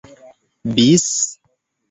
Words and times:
bis 0.75 1.05